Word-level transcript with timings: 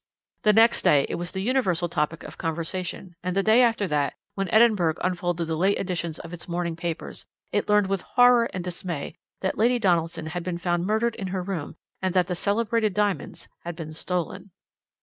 The 0.41 0.51
next 0.51 0.81
day 0.81 1.05
it 1.09 1.15
was 1.19 1.31
the 1.31 1.43
universal 1.43 1.87
topic 1.87 2.23
of 2.23 2.39
conversation, 2.39 3.13
and 3.21 3.35
the 3.35 3.43
day 3.43 3.61
after 3.61 3.87
that, 3.89 4.15
when 4.33 4.49
Edinburgh 4.49 4.95
unfolded 4.99 5.45
the 5.47 5.55
late 5.55 5.77
editions 5.77 6.17
of 6.17 6.33
its 6.33 6.47
morning 6.47 6.75
papers, 6.75 7.27
it 7.51 7.69
learned 7.69 7.85
with 7.85 8.01
horror 8.01 8.45
and 8.51 8.63
dismay 8.63 9.13
that 9.41 9.59
Lady 9.59 9.77
Donaldson 9.77 10.25
had 10.25 10.41
been 10.43 10.57
found 10.57 10.87
murdered 10.87 11.13
in 11.17 11.27
her 11.27 11.43
room, 11.43 11.75
and 12.01 12.15
that 12.15 12.25
the 12.25 12.35
celebrated 12.35 12.95
diamonds 12.95 13.47
had 13.59 13.75
been 13.75 13.93
stolen. 13.93 14.49